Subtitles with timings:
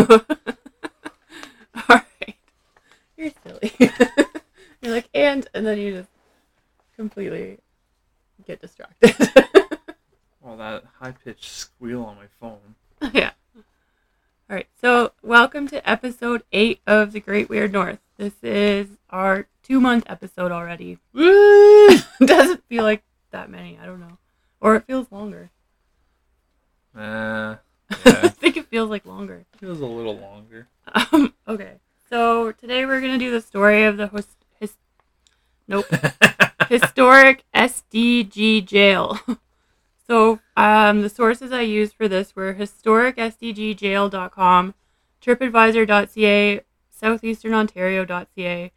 [0.08, 0.16] All
[1.88, 2.36] right.
[3.18, 3.74] You're silly.
[4.80, 6.08] You're like, and, and then you just
[6.96, 7.58] completely
[8.46, 9.14] get distracted.
[10.44, 12.76] All that high pitched squeal on my phone.
[13.12, 13.32] yeah.
[14.48, 14.68] All right.
[14.80, 17.98] So, welcome to episode eight of The Great Weird North.
[18.16, 20.98] This is our two month episode already.
[21.12, 21.88] Woo!
[22.24, 23.78] Doesn't feel like that many.
[23.80, 24.16] I don't know.
[24.62, 25.50] Or it feels longer.
[26.96, 27.56] Uh,
[28.04, 29.44] I think it feels like longer.
[29.54, 30.68] It feels a little longer.
[31.12, 31.74] Um, okay.
[32.08, 34.76] So, today we're going to do the story of the hos- his-
[35.68, 35.86] nope.
[36.68, 39.18] historic SDG jail.
[40.06, 44.74] So, um, the sources I used for this were historicsdgjail.com,
[45.24, 46.60] tripadvisor.ca,
[47.00, 48.72] southeasternontario.ca,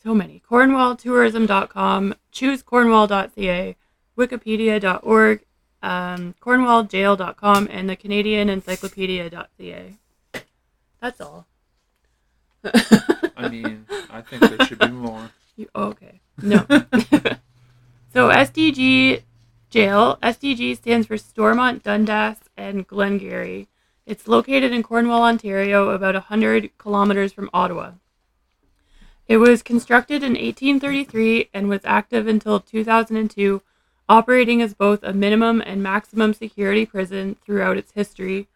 [0.00, 3.76] so many, cornwalltourism.com, choosecornwall.ca,
[4.16, 5.44] wikipedia.org,
[5.82, 9.94] um, cornwalljail.com, and the Canadian Encyclopedia.ca.
[11.00, 11.46] That's all.
[12.64, 15.30] I mean, I think there should be more.
[15.54, 16.20] You, oh, okay.
[16.42, 16.64] No.
[18.14, 19.22] so SDG
[19.68, 20.18] jail.
[20.22, 23.68] SDG stands for Stormont, Dundas, and Glengarry.
[24.06, 27.92] It's located in Cornwall, Ontario, about 100 kilometers from Ottawa.
[29.28, 33.62] It was constructed in 1833 and was active until 2002,
[34.08, 38.48] operating as both a minimum and maximum security prison throughout its history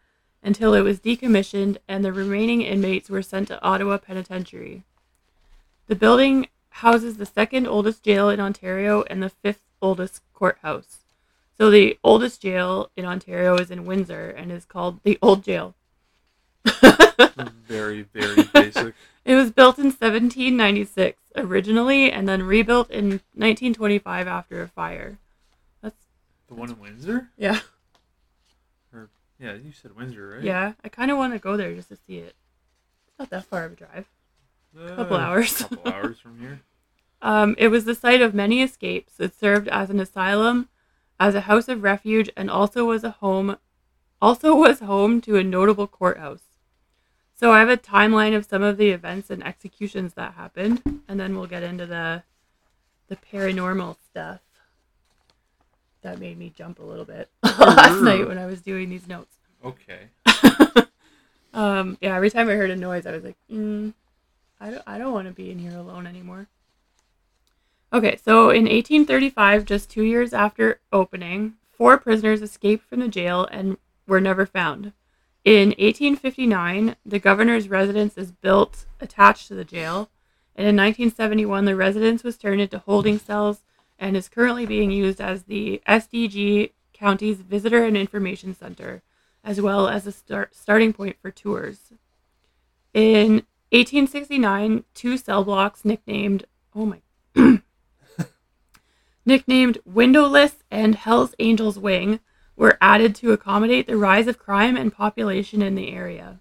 [0.43, 4.83] until it was decommissioned and the remaining inmates were sent to Ottawa Penitentiary.
[5.87, 10.97] The building houses the second oldest jail in Ontario and the fifth oldest courthouse.
[11.57, 15.73] So the oldest jail in Ontario is in Windsor and is called the Old Jail.
[17.67, 18.95] Very, very basic.
[19.25, 25.17] It was built in 1796 originally and then rebuilt in 1925 after a fire.
[26.47, 27.29] The one in Windsor?
[27.37, 27.59] yeah.
[28.93, 29.09] Or
[29.39, 30.43] Yeah, you said Windsor, right?
[30.43, 32.35] Yeah, I kind of want to go there just to see it.
[33.07, 34.05] It's not that far of a drive.
[34.79, 35.57] Uh, Couple hours.
[35.63, 36.61] couple hours from here.
[37.21, 39.19] Um, it was the site of many escapes.
[39.19, 40.69] It served as an asylum,
[41.19, 43.57] as a house of refuge, and also was a home,
[44.21, 46.43] also was home to a notable courthouse.
[47.35, 51.19] So I have a timeline of some of the events and executions that happened, and
[51.19, 52.23] then we'll get into the
[53.09, 54.41] the paranormal stuff.
[56.07, 59.35] That made me jump a little bit last night when I was doing these notes.
[59.61, 60.07] Okay.
[61.53, 63.93] um, yeah, every time I heard a noise, I was like, mm,
[64.57, 66.47] I don't, I don't want to be in here alone anymore.
[67.91, 73.45] Okay, so in 1835, just two years after opening, four prisoners escaped from the jail
[73.51, 73.75] and
[74.07, 74.93] were never found.
[75.43, 80.09] In 1859, the governor's residence is built attached to the jail,
[80.55, 83.63] and in 1971, the residence was turned into holding cells
[83.99, 89.01] and is currently being used as the SDG County's Visitor and Information Center,
[89.43, 91.93] as well as a start, starting point for tours.
[92.93, 97.01] In 1869, two cell blocks nicknamed, oh my,
[99.25, 102.19] nicknamed Windowless and Hell's Angels Wing
[102.55, 106.39] were added to accommodate the rise of crime and population in the area.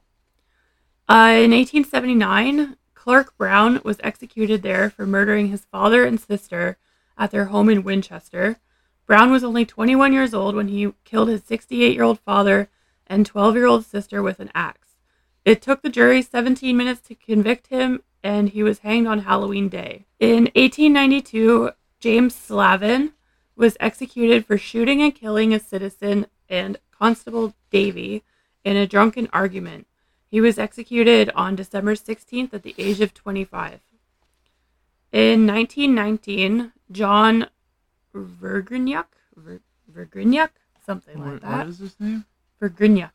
[1.08, 6.78] Uh, in 1879, Clark Brown was executed there for murdering his father and sister
[7.16, 8.58] at their home in Winchester.
[9.06, 12.68] Brown was only 21 years old when he killed his 68 year old father
[13.06, 14.88] and 12 year old sister with an axe.
[15.44, 19.68] It took the jury 17 minutes to convict him, and he was hanged on Halloween
[19.68, 20.06] Day.
[20.18, 23.12] In 1892, James Slavin
[23.54, 28.24] was executed for shooting and killing a citizen and Constable Davy
[28.64, 29.86] in a drunken argument.
[30.26, 33.80] He was executed on December 16th at the age of 25.
[35.12, 37.48] In 1919, John
[38.14, 39.60] Vergrignac, Ver,
[39.92, 40.50] Vergrignac,
[40.84, 41.58] something like What- that.
[41.58, 42.24] what is his name?
[42.60, 43.10] Vergrignac.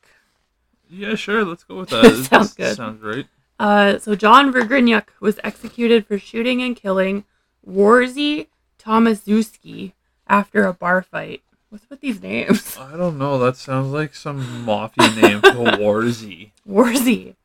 [0.89, 1.43] Yeah, sure.
[1.45, 2.05] Let's go with that.
[2.05, 2.75] It Sounds good.
[2.75, 3.27] Sounds right.
[3.59, 7.25] Uh, so John Vergrignac was executed for shooting and killing
[7.67, 8.47] Warzy
[8.79, 9.93] Tomaszewski
[10.27, 11.43] after a bar fight.
[11.69, 12.75] What's with these names?
[12.77, 13.39] I don't know.
[13.39, 15.41] That sounds like some mafia name.
[15.41, 16.51] For Warzy.
[16.67, 17.35] Warzy.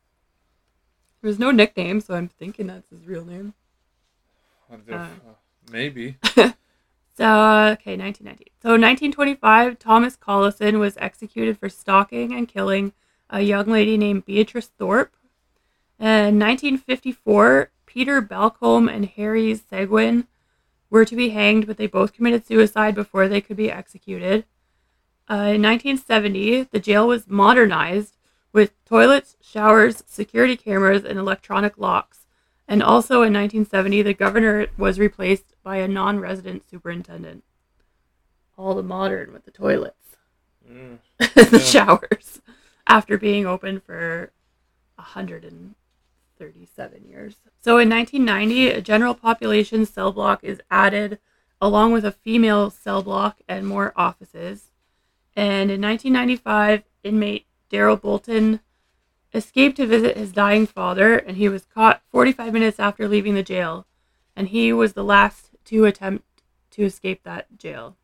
[1.23, 3.55] There's no nickname, so I'm thinking that's his real name.
[4.91, 5.07] Uh.
[5.71, 6.17] Maybe.
[7.17, 8.53] So, okay, 1990.
[8.63, 12.93] So, 1925, Thomas Collison was executed for stalking and killing
[13.31, 15.17] a young lady named Beatrice Thorpe.
[15.99, 20.27] In 1954, Peter Balcombe and Harry Seguin
[20.91, 24.45] were to be hanged, but they both committed suicide before they could be executed.
[25.29, 28.19] Uh, in 1970, the jail was modernized
[28.53, 32.26] with toilets, showers, security cameras, and electronic locks.
[32.69, 37.45] And also in 1970, the governor was replaced by a non resident superintendent.
[38.59, 40.17] All the modern with the toilets
[40.69, 40.99] Mm.
[41.19, 41.59] the Yeah.
[41.59, 42.41] showers
[42.89, 44.33] after being open for
[44.97, 47.37] 137 years.
[47.61, 51.19] So in 1990, a general population cell block is added
[51.61, 54.71] along with a female cell block and more offices.
[55.37, 58.61] And in 1995, inmate Daryl Bolton
[59.37, 63.43] escaped to visit his dying father, and he was caught 45 minutes after leaving the
[63.43, 63.87] jail.
[64.35, 66.25] And he was the last to attempt
[66.73, 67.97] to escape that jail.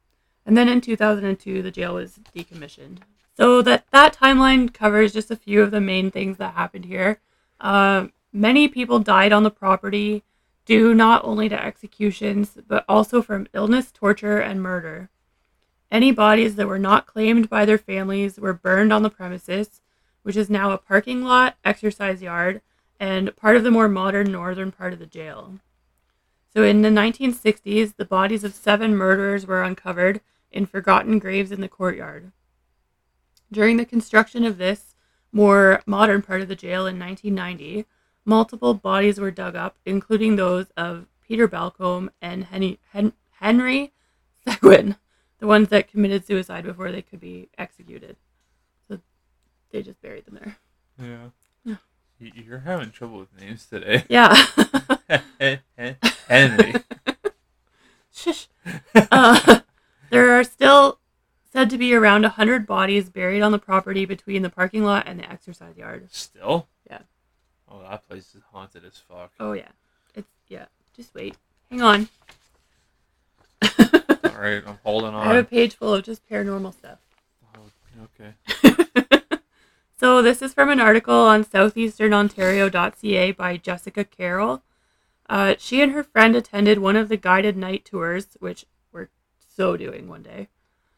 [0.46, 2.98] And then in 2002, the jail was decommissioned.
[3.36, 7.20] So that that timeline covers just a few of the main things that happened here.
[7.60, 10.22] Uh, many people died on the property
[10.64, 15.08] due not only to executions but also from illness, torture, and murder.
[15.90, 19.81] Any bodies that were not claimed by their families were burned on the premises,
[20.22, 22.60] which is now a parking lot, exercise yard,
[22.98, 25.58] and part of the more modern northern part of the jail.
[26.54, 30.20] So in the 1960s, the bodies of seven murderers were uncovered
[30.50, 32.30] in forgotten graves in the courtyard.
[33.50, 34.94] During the construction of this
[35.32, 37.86] more modern part of the jail in 1990,
[38.24, 43.92] multiple bodies were dug up, including those of Peter Balcombe and Henry, Hen- Henry
[44.46, 44.96] Seguin,
[45.38, 48.16] the ones that committed suicide before they could be executed.
[49.72, 50.56] They just buried them there.
[51.00, 51.76] Yeah.
[52.20, 52.30] Yeah.
[52.34, 54.04] You're having trouble with names today.
[54.08, 54.34] Yeah.
[56.28, 56.74] Henry.
[58.14, 58.48] Shush.
[58.94, 59.60] Uh,
[60.10, 60.98] there are still
[61.50, 65.18] said to be around 100 bodies buried on the property between the parking lot and
[65.18, 66.08] the exercise yard.
[66.12, 66.68] Still?
[66.88, 67.00] Yeah.
[67.70, 69.32] Oh, that place is haunted as fuck.
[69.40, 69.68] Oh, yeah.
[70.14, 70.66] It's, yeah.
[70.94, 71.36] Just wait.
[71.70, 72.08] Hang on.
[73.62, 75.26] All right, I'm holding on.
[75.26, 76.98] I have a page full of just paranormal stuff.
[77.56, 77.60] Oh,
[78.20, 78.34] okay.
[80.02, 84.64] So this is from an article on southeasternontario.ca by Jessica Carroll.
[85.30, 89.08] Uh, she and her friend attended one of the guided night tours, which we're
[89.38, 90.48] so doing one day.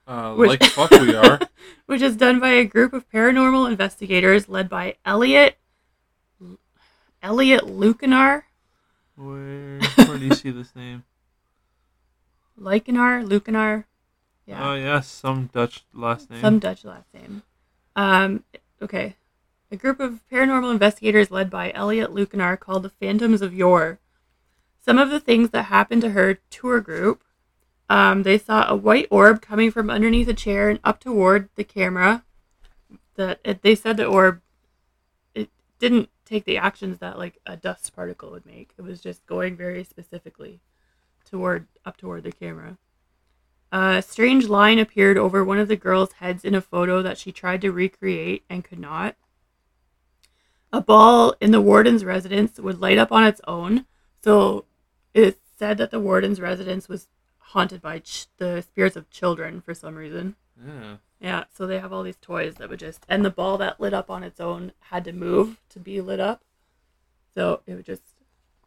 [0.06, 1.38] Uh, Which- like fuck we are.
[1.86, 5.58] which is done by a group of paranormal investigators led by Elliot
[7.22, 8.42] Elliot Lucanar,
[9.16, 11.04] Where, where do you see this name?
[12.58, 13.84] Lycanar, Lucanar.
[14.46, 14.70] Yeah.
[14.70, 16.40] Oh, yes, some Dutch last name.
[16.40, 17.42] Some Dutch last name.
[17.96, 18.44] Um,
[18.84, 19.16] okay.
[19.70, 23.98] A group of paranormal investigators led by Elliot Lucanar called the Phantoms of Yore.
[24.80, 27.24] Some of the things that happened to her tour group
[27.88, 31.64] um, they saw a white orb coming from underneath a chair and up toward the
[31.64, 32.24] camera.
[33.16, 34.40] That they said the orb
[35.34, 35.48] it
[35.78, 38.70] didn't take the actions that like a dust particle would make.
[38.76, 40.60] It was just going very specifically
[41.24, 42.78] toward up toward the camera.
[43.74, 47.32] A strange line appeared over one of the girls' heads in a photo that she
[47.32, 49.16] tried to recreate and could not.
[50.72, 53.86] A ball in the warden's residence would light up on its own.
[54.22, 54.66] So
[55.12, 59.74] it said that the warden's residence was haunted by ch- the spirits of children for
[59.74, 60.36] some reason.
[60.64, 60.96] Yeah.
[61.20, 63.92] Yeah, so they have all these toys that would just, and the ball that lit
[63.92, 66.44] up on its own had to move to be lit up.
[67.34, 68.02] So it would just,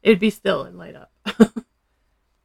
[0.03, 1.13] it would be still and light up.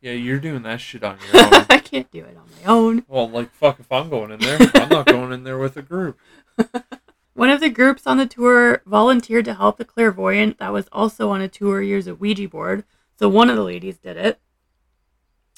[0.02, 1.66] Yeah, you're doing that shit on your own.
[1.70, 3.04] I can't do it on my own.
[3.06, 5.82] well, like, fuck, if I'm going in there, I'm not going in there with a
[5.82, 6.18] group.
[7.34, 11.30] One of the groups on the tour volunteered to help the clairvoyant that was also
[11.30, 12.84] on a tour use a Ouija board.
[13.18, 14.38] So one of the ladies did it.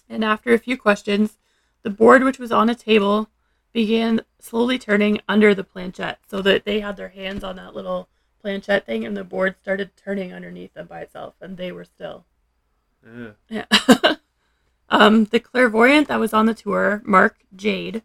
[0.09, 1.39] And after a few questions,
[1.83, 3.29] the board, which was on a table,
[3.73, 8.09] began slowly turning under the planchette so that they had their hands on that little
[8.41, 12.25] planchette thing and the board started turning underneath them by itself and they were still.
[13.05, 13.31] Yeah.
[13.49, 13.65] Yeah.
[14.95, 18.03] um, the clairvoyant that was on the tour, Mark Jade,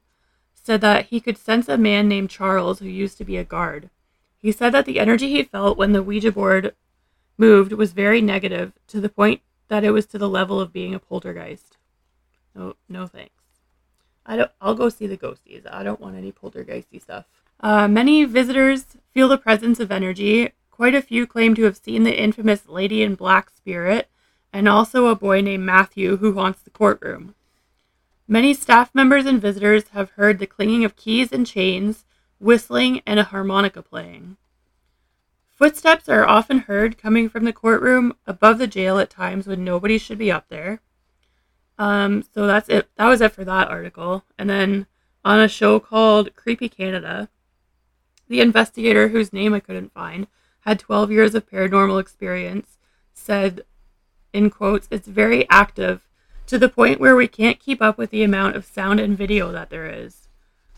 [0.53, 3.89] said that he could sense a man named Charles who used to be a guard.
[4.37, 6.73] He said that the energy he felt when the Ouija board
[7.37, 10.95] moved was very negative to the point that it was to the level of being
[10.95, 11.77] a poltergeist.
[12.55, 13.33] No, no thanks.
[14.25, 14.51] I don't.
[14.59, 15.71] I'll go see the ghosties.
[15.71, 17.25] I don't want any poltergeisty stuff.
[17.59, 20.53] Uh, many visitors feel the presence of energy.
[20.71, 24.09] Quite a few claim to have seen the infamous Lady in Black spirit,
[24.51, 27.35] and also a boy named Matthew who haunts the courtroom.
[28.27, 32.05] Many staff members and visitors have heard the clanging of keys and chains,
[32.39, 34.37] whistling, and a harmonica playing.
[35.59, 39.97] Footsteps are often heard coming from the courtroom above the jail at times when nobody
[39.97, 40.79] should be up there.
[41.77, 42.87] Um, so that's it.
[42.95, 44.23] That was it for that article.
[44.37, 44.85] And then
[45.25, 47.29] on a show called Creepy Canada,
[48.27, 50.27] the investigator, whose name I couldn't find,
[50.61, 52.77] had 12 years of paranormal experience,
[53.13, 53.63] said,
[54.33, 56.01] in quotes, it's very active
[56.47, 59.51] to the point where we can't keep up with the amount of sound and video
[59.51, 60.27] that there is.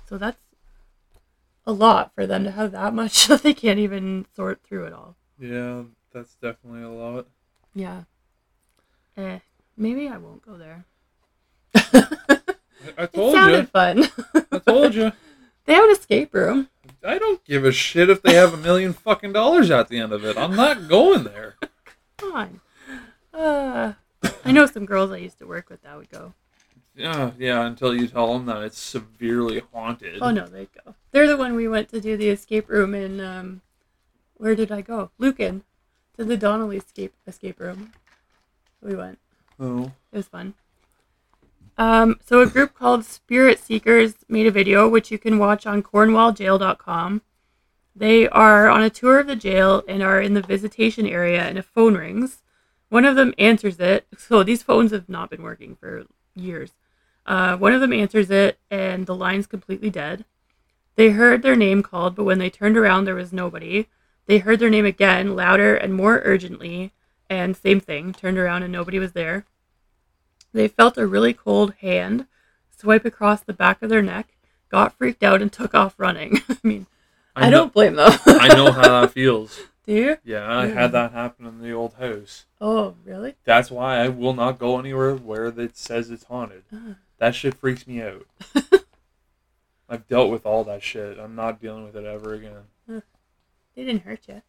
[0.07, 0.41] So that's
[1.65, 4.93] a lot for them to have that much that they can't even sort through it
[4.93, 5.15] all.
[5.39, 7.27] Yeah, that's definitely a lot.
[7.73, 8.03] Yeah.
[9.17, 9.39] Eh,
[9.77, 10.85] maybe I won't go there.
[11.73, 12.07] I,
[12.97, 13.65] I It told sounded you.
[13.67, 14.07] fun.
[14.51, 15.11] I told you.
[15.65, 16.69] they have an escape room.
[17.05, 20.11] I don't give a shit if they have a million fucking dollars at the end
[20.13, 20.37] of it.
[20.37, 21.55] I'm not going there.
[22.17, 22.61] Come on.
[23.33, 23.93] Uh,
[24.45, 26.33] I know some girls I used to work with that would go.
[26.95, 27.65] Yeah, yeah.
[27.65, 30.19] Until you tell them that it's severely haunted.
[30.21, 30.95] Oh no, they'd go.
[31.11, 33.19] They're the one we went to do the escape room in.
[33.19, 33.61] Um,
[34.35, 35.11] where did I go?
[35.17, 35.63] Lucan,
[36.17, 37.93] to the Donnelly escape escape room.
[38.81, 39.19] We went.
[39.59, 39.91] Oh.
[40.11, 40.55] It was fun.
[41.77, 45.81] Um, so a group called Spirit Seekers made a video which you can watch on
[45.81, 47.21] cornwalljail.com.
[47.95, 51.57] They are on a tour of the jail and are in the visitation area and
[51.57, 52.41] a phone rings.
[52.91, 54.05] One of them answers it.
[54.17, 56.03] So these phones have not been working for
[56.35, 56.71] years.
[57.25, 60.25] Uh, one of them answers it and the line's completely dead.
[60.97, 63.87] They heard their name called, but when they turned around, there was nobody.
[64.25, 66.91] They heard their name again, louder and more urgently,
[67.29, 69.45] and same thing, turned around and nobody was there.
[70.51, 72.27] They felt a really cold hand
[72.77, 74.35] swipe across the back of their neck,
[74.67, 76.41] got freaked out, and took off running.
[76.49, 76.87] I mean,
[77.37, 78.11] I, know- don't blame them.
[78.25, 79.61] I know how that feels.
[79.91, 80.17] Do you?
[80.23, 82.45] Yeah, I had that happen in the old house.
[82.61, 83.35] Oh, really?
[83.43, 86.63] That's why I will not go anywhere where it says it's haunted.
[86.73, 88.25] Uh, That shit freaks me out.
[89.89, 91.19] I've dealt with all that shit.
[91.19, 93.01] I'm not dealing with it ever again.
[93.75, 94.41] they didn't hurt you.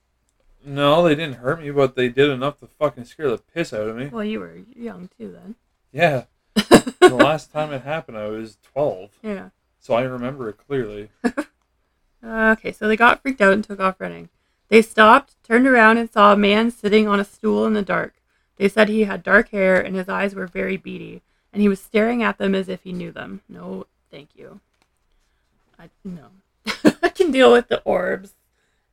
[0.64, 3.88] No, they didn't hurt me, but they did enough to fucking scare the piss out
[3.88, 4.06] of me.
[4.06, 5.56] Well, you were young too then.
[5.90, 6.26] Yeah.
[6.54, 9.48] the last time it happened, I was 12, Yeah.
[9.80, 11.08] so I remember it clearly.
[11.24, 11.32] Uh,
[12.56, 14.28] okay, so they got freaked out and took off running.
[14.72, 18.14] They stopped, turned around, and saw a man sitting on a stool in the dark.
[18.56, 21.20] They said he had dark hair and his eyes were very beady,
[21.52, 23.42] and he was staring at them as if he knew them.
[23.50, 24.60] No, thank you.
[25.78, 26.28] I no.
[27.02, 28.32] I can deal with the orbs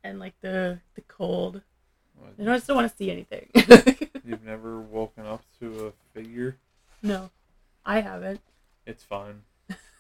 [0.04, 1.62] and like the the cold.
[2.22, 3.50] I don't- I just don't want to see anything.
[4.26, 6.58] You've never woken up to a figure?
[7.02, 7.30] no,
[7.86, 8.42] I haven't.
[8.86, 9.44] It's fine.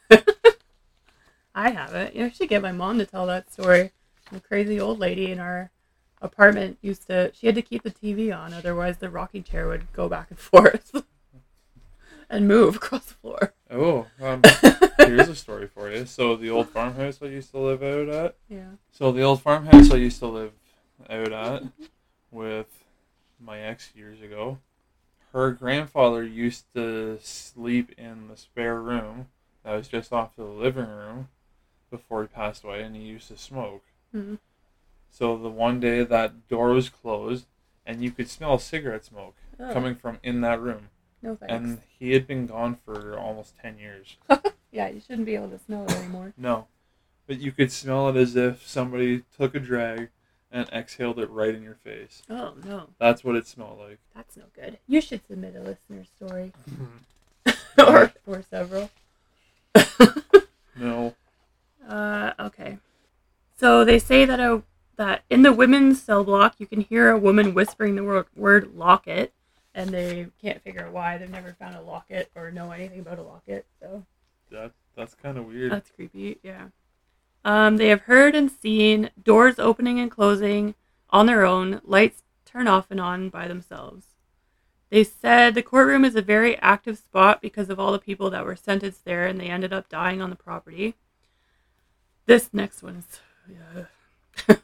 [1.55, 2.15] I haven't.
[2.15, 3.91] You know, I should get my mom to tell that story.
[4.31, 5.71] The crazy old lady in our
[6.21, 9.91] apartment used to, she had to keep the TV on, otherwise, the rocking chair would
[9.93, 11.03] go back and forth
[12.29, 13.53] and move across the floor.
[13.71, 14.41] Oh, um,
[14.98, 16.05] here's a story for you.
[16.05, 18.71] So, the old farmhouse I used to live out at, Yeah.
[18.91, 20.51] So the old farmhouse I used to live
[21.09, 21.63] out at
[22.31, 22.67] with
[23.39, 24.59] my ex years ago,
[25.33, 29.27] her grandfather used to sleep in the spare room
[29.63, 31.29] that was just off the living room
[31.89, 33.83] before he passed away, and he used to smoke.
[34.13, 34.39] Mhm.
[35.12, 37.48] So the one day that door was closed,
[37.86, 40.89] and you could smell cigarette smoke Oh, coming from in that room,
[41.22, 41.54] no thanks.
[41.54, 44.18] and he had been gone for almost ten years.
[44.72, 46.34] yeah, you shouldn't be able to smell it anymore.
[46.38, 46.68] No,
[47.28, 50.10] but you could smell it as if somebody took a drag
[50.51, 52.24] and exhaled it right in your face.
[52.30, 52.89] Oh, no.
[52.98, 54.00] That's what it smelled like.
[54.16, 54.80] That's no good.
[54.88, 56.54] You should submit a listener story.
[57.78, 58.89] or, or several.
[60.75, 61.13] No,
[61.88, 62.78] Uh, okay.
[63.60, 64.63] So they say that a
[64.96, 68.74] that in the women's cell block you can hear a woman whispering the word, word
[68.74, 69.34] locket,
[69.74, 71.18] and they can't figure out why.
[71.18, 74.06] They've never found a locket or know anything about a locket, so
[74.50, 75.74] that that's kind of weird.
[75.74, 76.39] that's creepy.
[76.42, 76.68] Yeah.
[77.44, 80.75] Um, they have heard and seen doors opening and closing
[81.10, 84.06] on their own, lights turn off and on by themselves.
[84.89, 88.46] They said the courtroom is a very active spot because of all the people that
[88.46, 90.96] were sentenced there and they ended up dying on the property.
[92.25, 93.20] This next one is.
[93.50, 94.56] Yeah.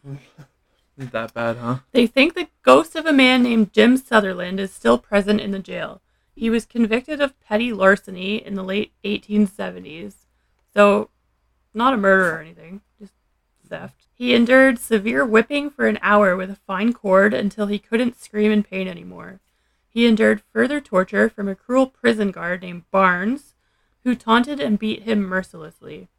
[0.97, 1.79] Isn't that bad, huh?
[1.91, 5.59] They think the ghost of a man named Jim Sutherland is still present in the
[5.59, 6.01] jail.
[6.33, 10.13] He was convicted of petty larceny in the late 1870s.
[10.73, 11.09] So,
[11.73, 13.13] not a murder or anything, just
[13.67, 14.07] theft.
[14.13, 18.51] He endured severe whipping for an hour with a fine cord until he couldn't scream
[18.51, 19.41] in pain anymore.
[19.89, 23.55] He endured further torture from a cruel prison guard named Barnes,
[24.03, 26.09] who taunted and beat him mercilessly.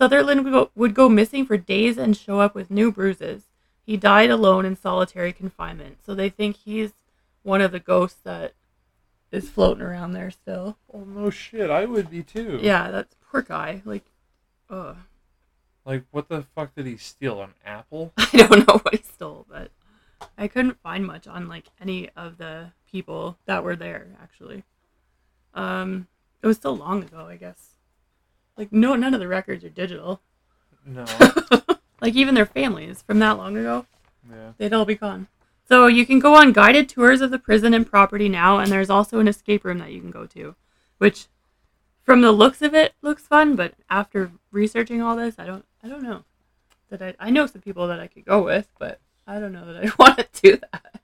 [0.00, 3.42] Sutherland would go, would go missing for days and show up with new bruises.
[3.84, 6.92] He died alone in solitary confinement, so they think he's
[7.42, 8.54] one of the ghosts that
[9.30, 10.78] is floating around there still.
[10.90, 12.58] Oh no shit, I would be too.
[12.62, 13.82] Yeah, that's poor guy.
[13.84, 14.04] Like,
[14.70, 14.96] ugh.
[15.84, 17.42] Like what the fuck did he steal?
[17.42, 18.14] An apple?
[18.16, 19.70] I don't know what he stole, but
[20.38, 24.64] I couldn't find much on like any of the people that were there actually.
[25.52, 26.06] Um,
[26.42, 27.69] it was so long ago, I guess.
[28.60, 30.20] Like, no, none of the records are digital.
[30.84, 31.06] No.
[32.00, 33.84] Like even their families from that long ago.
[34.30, 34.52] yeah.
[34.56, 35.28] They'd all be gone.
[35.68, 38.88] So you can go on guided tours of the prison and property now, and there's
[38.88, 40.54] also an escape room that you can go to,
[40.96, 41.26] which,
[42.02, 43.54] from the looks of it, looks fun.
[43.54, 46.24] But after researching all this, I don't, I don't know
[46.88, 49.70] that I, I know some people that I could go with, but I don't know
[49.70, 51.02] that I want to do that.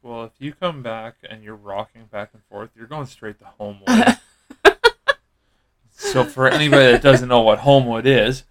[0.00, 3.44] Well, if you come back and you're rocking back and forth, you're going straight to
[3.58, 4.16] Homewood.
[5.96, 8.44] So for anybody that doesn't know what Homewood is,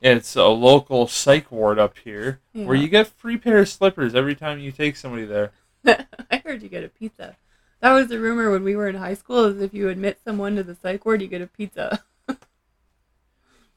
[0.00, 4.34] It's a local psych ward up here where you get free pair of slippers every
[4.34, 5.52] time you take somebody there.
[5.86, 7.36] I heard you get a pizza.
[7.80, 9.44] That was the rumor when we were in high school.
[9.44, 12.02] Is if you admit someone to the psych ward, you get a pizza.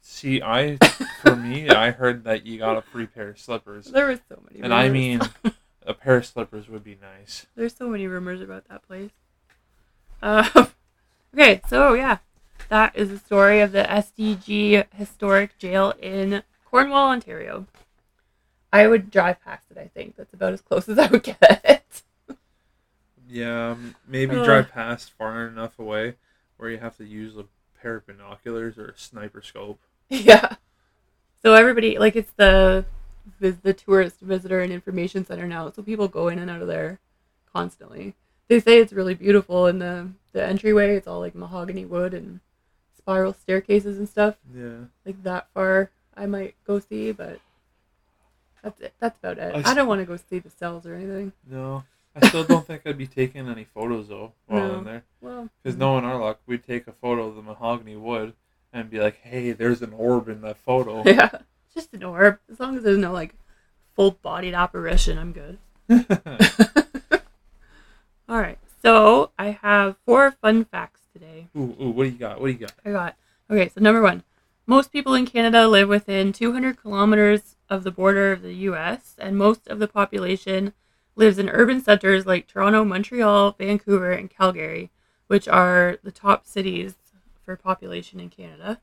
[0.02, 0.78] See, I
[1.22, 4.40] for me, I heard that you got a free pair of slippers, There was so
[4.48, 4.64] many.
[4.64, 5.20] and I mean,
[5.86, 7.48] a pair of slippers would be nice.
[7.56, 9.10] There's so many rumors about that place.
[10.22, 10.68] Uh,
[11.34, 12.20] okay, so yeah,
[12.70, 17.68] that is the story of the SDG Historic Jail in Cornwall, Ontario.
[18.72, 19.78] I would drive past it.
[19.78, 22.04] I think that's about as close as I would get.
[23.28, 23.76] Yeah,
[24.08, 24.46] maybe Ugh.
[24.46, 26.16] drive past far enough away
[26.58, 27.46] where you have to use a
[27.82, 29.80] pair of binoculars or a sniper scope.
[30.10, 30.56] yeah.
[31.42, 32.86] So everybody like it's the
[33.40, 35.72] the tourist visitor and information center now.
[35.72, 37.00] So people go in and out of there
[37.52, 38.14] constantly.
[38.48, 40.96] They say it's really beautiful in the the entryway.
[40.96, 42.40] It's all like mahogany wood and
[43.06, 44.36] spiral staircases and stuff.
[44.54, 44.86] Yeah.
[45.06, 47.40] like that far I might go see, but
[48.64, 48.94] that's it.
[49.00, 49.68] That's about it.
[49.68, 51.34] I don't want to go see the cells or anything.
[51.48, 51.84] No,
[52.16, 54.78] I still don't think I'd be taking any photos though while No.
[54.80, 55.04] in there.
[55.22, 55.82] Well, Because hmm.
[55.82, 58.34] knowing our luck, we'd take a photo of the mahogany wood
[58.74, 61.30] and be like, "Hey, there's an orb in that photo." yeah,
[61.74, 62.40] just an orb.
[62.52, 63.36] As long as there's no like
[63.96, 65.60] full-bodied apparition, I'm good.
[68.28, 68.58] All right.
[68.82, 71.48] So I have four fun facts today.
[71.56, 72.42] ooh, ooh, what do you got?
[72.42, 72.74] What do you got?
[72.84, 73.16] I got.
[73.50, 74.24] Okay, so number one,
[74.68, 79.38] most people in Canada live within 200 kilometers of the border of the U.S., and
[79.38, 80.74] most of the population
[81.16, 84.92] lives in urban centers like Toronto, Montreal, Vancouver, and Calgary,
[85.28, 86.96] which are the top cities
[87.44, 88.82] for population in Canada,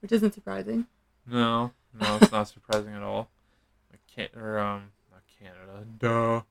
[0.00, 0.86] which isn't surprising.
[1.24, 3.28] No, no, it's not surprising at all.
[4.12, 5.84] Can't, or um, not Canada.
[5.98, 6.42] Duh.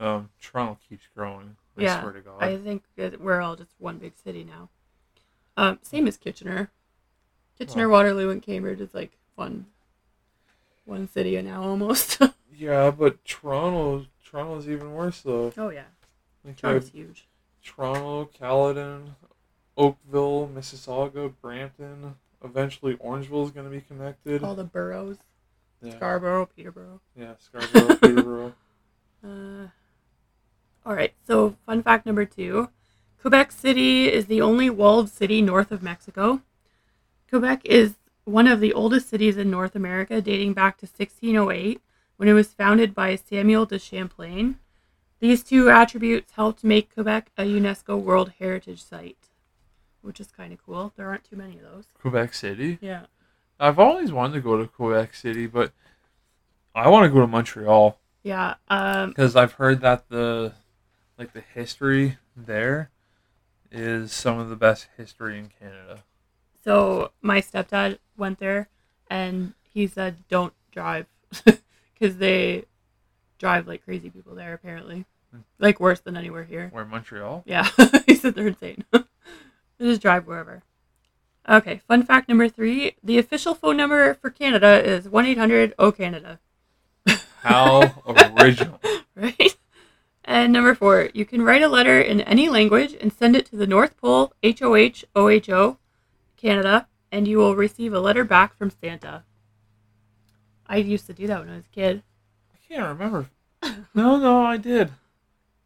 [0.00, 1.56] Um, Toronto keeps growing.
[1.76, 2.42] I Yeah, swear to God.
[2.42, 2.84] I think
[3.18, 4.68] we're all just one big city now.
[5.56, 6.70] Um, same as Kitchener.
[7.58, 7.90] Kitchener, Oh.
[7.90, 9.66] Waterloo, and Cambridge is like one,
[10.84, 12.20] one city now almost.
[12.56, 15.52] yeah, but Toronto, Toronto's even worse though.
[15.56, 15.84] oh yeah,
[16.44, 17.26] Like, Toronto's huge.
[17.64, 19.16] Toronto, Caledon,
[19.76, 22.14] Oakville, Mississauga, Brampton.
[22.44, 24.44] Eventually, Orangeville is going to be connected.
[24.44, 25.18] All the boroughs.
[25.82, 27.00] yeah, Scarborough, Peterborough.
[27.16, 28.54] yeah, Scarborough, Peterborough.
[29.24, 29.66] Uh,
[30.84, 31.12] all right.
[31.26, 32.68] So, fun fact number two:
[33.20, 36.42] Quebec City is the only walled city north of Mexico.
[37.28, 41.80] Quebec is one of the oldest cities in North America, dating back to 1608,
[42.16, 44.58] when it was founded by Samuel de Champlain.
[45.20, 49.28] These two attributes helped make Quebec a UNESCO World Heritage Site,
[50.00, 50.92] which is kind of cool.
[50.96, 51.86] There aren't too many of those.
[52.00, 52.78] Quebec City.
[52.80, 53.06] Yeah.
[53.58, 55.72] I've always wanted to go to Quebec City, but
[56.74, 58.54] I want to go to Montreal Yeah.
[58.68, 60.52] Um, because I've heard that the
[61.18, 62.90] like the history there
[63.70, 66.04] is some of the best history in Canada.
[66.64, 68.68] So my stepdad went there,
[69.10, 71.06] and he said, "Don't drive,
[71.44, 72.64] because they
[73.38, 74.54] drive like crazy people there.
[74.54, 75.40] Apparently, hmm.
[75.58, 76.68] like worse than anywhere here.
[76.72, 77.42] Where Montreal?
[77.46, 77.68] Yeah,
[78.06, 78.84] he said they're insane.
[78.92, 79.00] they
[79.80, 80.62] just drive wherever."
[81.48, 85.74] Okay, fun fact number three: the official phone number for Canada is one eight hundred
[85.78, 86.38] O Canada.
[87.42, 87.94] How
[88.36, 88.80] original!
[90.44, 93.56] And number four, you can write a letter in any language and send it to
[93.56, 95.78] the North Pole, HOH, OHO,
[96.36, 99.24] Canada, and you will receive a letter back from Santa.
[100.66, 102.02] I used to do that when I was a kid.
[102.54, 103.28] I can't remember.
[103.94, 104.92] No, no, I did.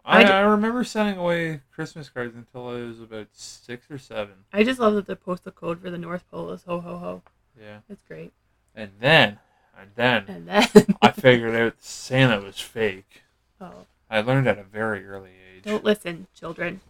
[0.06, 3.98] I, I d- I remember sending away Christmas cards until I was about six or
[3.98, 4.34] seven.
[4.54, 7.22] I just love that the postal code for the North Pole is ho ho ho.
[7.60, 8.32] Yeah, It's great.
[8.74, 9.38] and then,
[9.78, 10.66] and then And then,
[11.02, 13.22] I figured out Santa was fake.
[13.60, 15.62] oh, I learned at a very early age.
[15.62, 16.82] don't listen, children.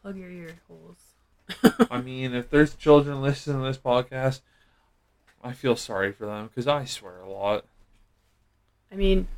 [0.00, 1.88] Plug your ear holes.
[1.90, 4.40] I mean, if there's children listening to this podcast,
[5.44, 7.66] I feel sorry for them because I swear a lot.
[8.90, 9.28] I mean,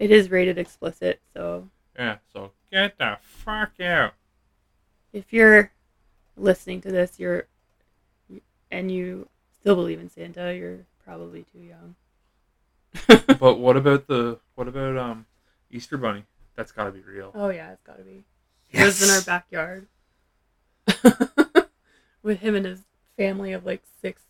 [0.00, 4.14] it is rated explicit, so Yeah, so get the fuck out.
[5.12, 5.70] if you're
[6.36, 7.46] listening to this, you're
[8.72, 9.28] and you
[9.60, 11.94] still believe in Santa, you're probably too young.
[13.38, 15.26] but what about the what about um
[15.70, 16.24] Easter Bunny?
[16.56, 17.30] That's got to be real.
[17.34, 18.24] oh yeah, it's gotta be.
[18.66, 19.86] He lives in our backyard
[22.22, 22.80] with him and his
[23.16, 24.22] family of like six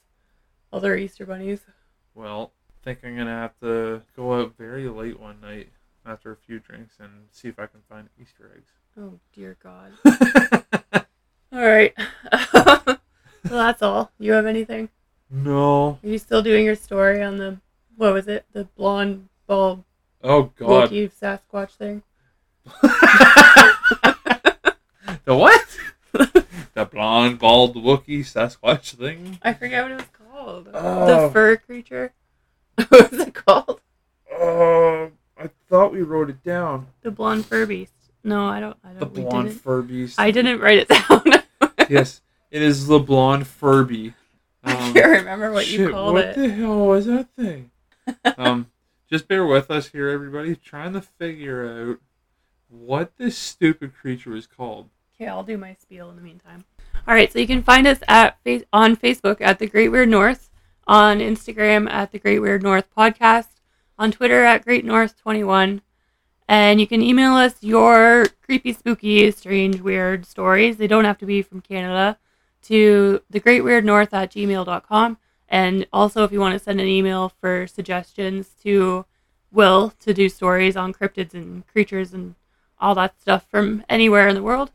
[0.73, 1.61] other Easter bunnies.
[2.15, 5.71] Well, I think I'm gonna have to go out very late one night
[6.07, 8.71] after a few drinks and see if I can find Easter eggs.
[9.01, 9.93] Oh dear God!
[11.53, 11.95] All right,
[12.53, 12.99] so
[13.43, 14.11] that's all.
[14.19, 14.91] You have anything?
[15.31, 15.99] no.
[16.03, 17.59] Are you still doing your story on the
[17.97, 18.45] what was it?
[18.53, 19.85] The blonde bald
[20.23, 20.91] Oh God.
[20.91, 22.03] Wookiee Sasquatch thing?
[25.25, 25.67] the what?
[26.75, 29.39] the blonde, bald Wookiee Sasquatch thing.
[29.43, 30.73] I forget what it was called.
[30.73, 31.09] called?
[31.09, 31.31] The Oh.
[31.31, 32.13] fur creature.
[32.89, 33.81] what was it called?
[34.33, 36.87] Oh, I thought we wrote it down.
[37.03, 37.93] The blonde fur beast.
[38.25, 38.77] No, I don't.
[38.85, 39.15] I The don't.
[39.15, 40.19] we blonde fur beast.
[40.19, 41.23] I didn't write it down.
[41.89, 44.15] yes, it is the blonde Furby.
[44.65, 46.37] I Um, can't remember what you called what it.
[46.37, 47.71] What the hell was that thing?
[48.37, 48.67] um,
[49.09, 51.99] just bear with us here, everybody, trying to figure out
[52.69, 54.91] what this stupid creature is called.
[55.15, 56.65] Okay, I'll do my spiel in the meantime.
[57.07, 58.39] All right, so you can find us at
[58.73, 60.51] on Facebook at the Great Weird North,
[60.87, 63.49] on Instagram at the Great Weird North Podcast,
[63.99, 65.81] on Twitter at Great North Twenty One,
[66.47, 70.77] and you can email us your creepy, spooky, strange, weird stories.
[70.77, 72.19] They don't have to be from Canada
[72.63, 75.19] to the Great Weird North at gmail.com.
[75.49, 79.07] And also, if you want to send an email for suggestions to
[79.51, 82.35] Will to do stories on cryptids and creatures and
[82.79, 84.71] all that stuff from anywhere in the world,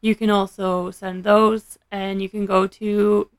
[0.00, 1.78] you can also send those.
[1.92, 3.30] And you can go to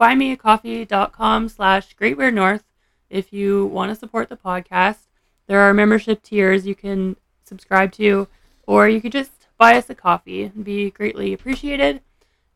[0.00, 2.64] buymeacoffee.com slash great weird north
[3.10, 5.06] if you want to support the podcast.
[5.46, 8.28] There are membership tiers you can subscribe to
[8.66, 12.02] or you could just buy us a coffee and be greatly appreciated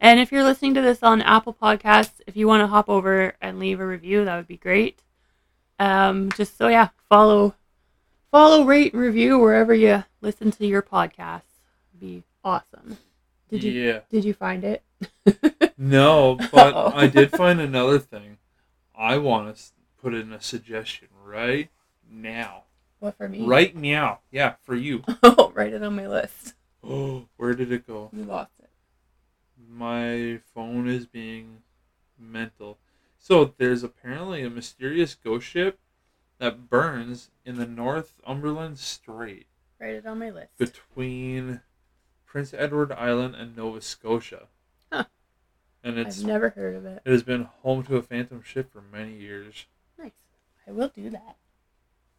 [0.00, 3.34] and if you're listening to this on apple podcasts if you want to hop over
[3.40, 5.02] and leave a review that would be great
[5.78, 7.54] um, just so yeah follow
[8.30, 11.42] follow rate and review wherever you listen to your podcasts
[11.92, 12.98] It'd be awesome
[13.48, 14.00] did you yeah.
[14.10, 14.82] did you find it
[15.78, 16.92] No, but Uh-oh.
[16.94, 18.36] I did find another thing.
[18.94, 19.62] I want to
[20.02, 21.70] put in a suggestion right
[22.10, 22.64] now.
[22.98, 24.18] what for me Right now.
[24.30, 25.02] Yeah, for you.
[25.22, 26.52] oh write it on my list
[26.84, 28.10] Oh, where did it go?
[28.12, 28.50] you lost
[29.70, 31.62] My phone is being
[32.18, 32.78] mental.
[33.18, 35.78] So there's apparently a mysterious ghost ship
[36.38, 39.46] that burns in the Northumberland Strait
[39.80, 41.60] write it on my list between
[42.26, 44.48] Prince Edward Island and Nova Scotia.
[44.92, 45.04] Huh.
[45.82, 48.70] And it's i've never heard of it it has been home to a phantom ship
[48.70, 49.66] for many years.
[49.98, 50.12] nice
[50.68, 51.36] i will do that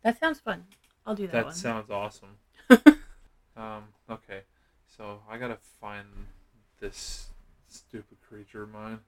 [0.02, 0.66] that sounds fun
[1.06, 2.38] i'll do that, That one sounds awesome.
[3.56, 4.42] um, okay.
[4.98, 6.08] So I gotta find
[6.80, 7.28] this
[7.72, 9.00] stupid creature of mine.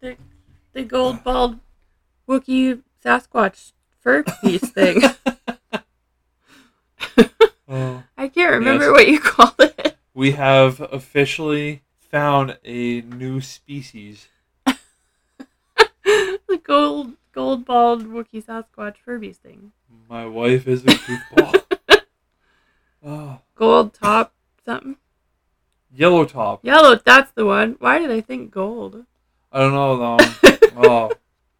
[0.00, 0.16] the,
[0.72, 1.58] the gold bald
[2.28, 5.00] wookie sasquatch fur piece thing
[7.68, 8.02] Oh.
[8.18, 8.92] i can't remember Yes.
[8.92, 14.28] what you called it We have officially found a new species.
[16.04, 19.72] the gold gold bald wookie sasquatch fur beast thing
[20.08, 21.64] My wife is a goofball.
[23.04, 24.34] oh, gold top
[24.66, 24.96] something
[25.94, 26.64] yellow top.
[26.64, 29.04] yellow that's the one why did i think gold
[29.54, 30.58] I don't know though.
[30.78, 31.12] oh,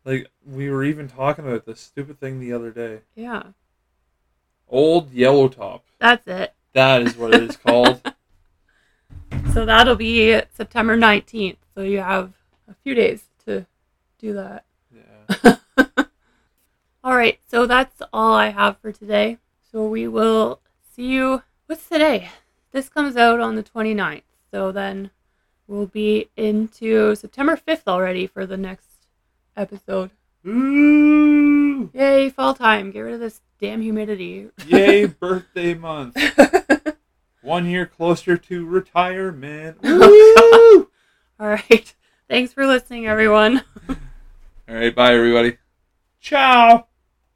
[0.06, 3.00] like we were even talking about this stupid thing the other day.
[3.14, 3.42] yeah
[4.68, 5.84] Old yellow top.
[5.98, 8.00] that's it That is what it is called.
[9.52, 11.56] So that'll be September 19th.
[11.74, 12.32] So you have
[12.68, 13.66] a few days to
[14.18, 14.64] do that.
[14.90, 15.56] Yeah.
[17.04, 17.38] All right.
[17.50, 19.36] So that's all I have for today.
[19.70, 20.60] So we will
[20.94, 21.42] see you.
[21.66, 22.30] What's today?
[22.72, 24.22] This comes out on the 29th.
[24.50, 25.10] So then
[25.66, 29.06] we'll be into September 5th already for the next
[29.56, 30.10] episode.
[30.46, 31.90] Ooh!
[31.94, 32.90] Yay, fall time.
[32.90, 34.48] Get rid of this damn humidity.
[34.66, 36.16] Yay, birthday month.
[37.42, 39.78] One year closer to retirement.
[39.82, 40.88] Woo!
[41.38, 41.94] all right.
[42.28, 43.62] Thanks for listening, everyone.
[43.88, 45.58] All right, bye everybody.
[46.20, 46.86] Ciao.